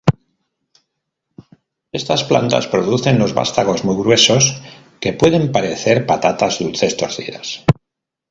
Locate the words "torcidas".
6.97-7.63